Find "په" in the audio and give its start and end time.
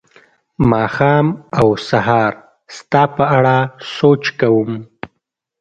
3.15-3.23